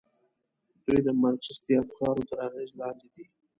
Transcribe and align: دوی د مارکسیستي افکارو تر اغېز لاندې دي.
دوی 0.83 0.99
د 1.05 1.09
مارکسیستي 1.21 1.73
افکارو 1.83 2.27
تر 2.29 2.37
اغېز 2.47 2.71
لاندې 2.79 3.07
دي. 3.13 3.25